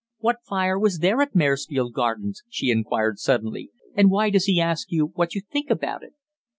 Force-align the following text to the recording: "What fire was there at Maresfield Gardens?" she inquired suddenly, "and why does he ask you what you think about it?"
"What 0.17 0.41
fire 0.43 0.79
was 0.79 0.97
there 0.97 1.21
at 1.21 1.35
Maresfield 1.35 1.93
Gardens?" 1.93 2.41
she 2.49 2.71
inquired 2.71 3.19
suddenly, 3.19 3.69
"and 3.93 4.09
why 4.09 4.31
does 4.31 4.45
he 4.45 4.59
ask 4.59 4.91
you 4.91 5.11
what 5.13 5.35
you 5.35 5.41
think 5.53 5.69
about 5.69 6.01
it?" 6.01 6.13